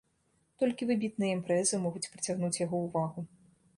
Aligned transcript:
Толькі 0.61 0.87
выбітныя 0.91 1.35
імпрэзы 1.37 1.81
могуць 1.85 2.05
прыцягнуць 2.15 2.59
яго 2.65 2.75
ўвагу. 2.87 3.19